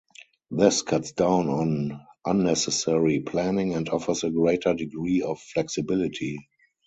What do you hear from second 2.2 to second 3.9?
unnecessary planning and